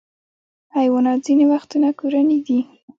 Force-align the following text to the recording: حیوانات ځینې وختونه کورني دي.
حیوانات 0.77 1.19
ځینې 1.27 1.45
وختونه 1.51 1.87
کورني 1.99 2.39
دي. 2.47 2.59